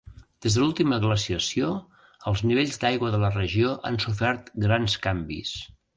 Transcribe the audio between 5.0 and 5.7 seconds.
canvis.